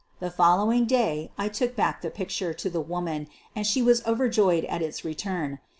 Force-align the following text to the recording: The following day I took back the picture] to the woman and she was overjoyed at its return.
The 0.19 0.31
following 0.31 0.85
day 0.85 1.29
I 1.37 1.47
took 1.47 1.75
back 1.75 2.01
the 2.01 2.09
picture] 2.09 2.53
to 2.55 2.69
the 2.71 2.81
woman 2.81 3.27
and 3.55 3.67
she 3.67 3.83
was 3.83 4.03
overjoyed 4.07 4.65
at 4.65 4.81
its 4.81 5.05
return. 5.05 5.59